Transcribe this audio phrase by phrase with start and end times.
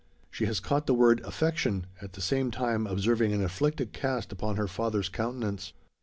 [0.31, 4.55] She has caught the word "affection," at the same time observing an afflicted cast upon
[4.55, 5.73] her father's countenance.